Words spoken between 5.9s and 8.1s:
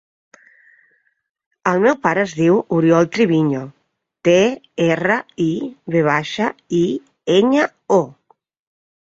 ve baixa, i, enya, o.